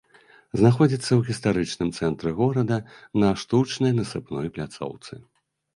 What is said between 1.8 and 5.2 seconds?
цэнтры горада, на штучнай насыпной пляцоўцы.